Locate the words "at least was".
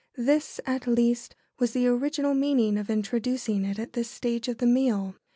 0.65-1.73